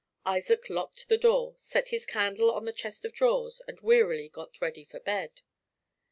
[0.25, 4.59] Isaac locked the door, set his candle on the chest of drawers, and wearily got
[4.59, 5.43] ready for bed.